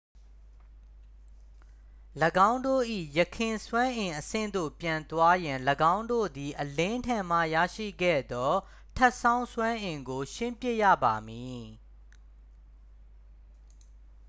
[2.49, 2.83] ၎င်းတို့၏
[3.17, 5.59] ယခင်စွမ်းအင်အဆင့်သို့ပြန်သွားရန်
[5.95, 8.53] ၎င်းတို့သည် အလင်းထံမှရရှိခဲ့သော
[8.97, 11.63] ထပ်ဆောင်းစွမ်းအင်ကို ရှင်းပစ်ရပါမည်